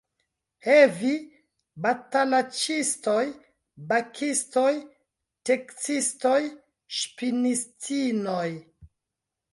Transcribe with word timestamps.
He 0.67 0.75
vi, 0.99 1.11
batalaĉistoj, 1.87 3.21
bakistoj, 3.91 4.73
teksistoj, 5.51 6.37
ŝpinistinoj! 7.03 8.49